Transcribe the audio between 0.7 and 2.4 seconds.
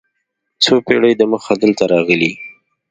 پېړۍ دمخه دلته راغلي.